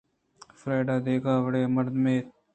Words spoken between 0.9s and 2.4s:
دگہ وڑیں مردمےاَت